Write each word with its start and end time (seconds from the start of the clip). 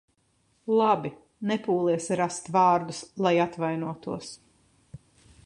Labi, 0.79 1.11
nepūlies 1.51 2.09
rast 2.21 2.49
vārdus, 2.57 3.03
lai 3.27 3.35
atvainotos. 3.47 4.35